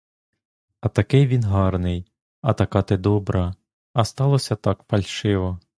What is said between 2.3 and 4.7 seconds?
а така ти добра, а склалося